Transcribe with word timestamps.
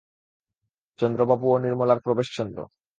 চন্দ্রবাবু 0.99 1.45
ও 1.53 1.55
নির্মলার 1.57 1.99
প্রবেশ 2.05 2.27
চন্দ্র। 2.37 2.59